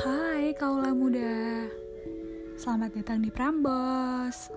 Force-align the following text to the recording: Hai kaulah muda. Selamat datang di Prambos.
Hai 0.00 0.56
kaulah 0.56 0.96
muda. 0.96 1.68
Selamat 2.56 2.96
datang 2.96 3.20
di 3.20 3.28
Prambos. 3.28 4.48